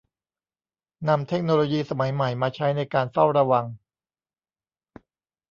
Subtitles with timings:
[1.07, 3.65] นำเทคโนโลยีสมัยใหม่มาใช้ในการเฝ้าระวัง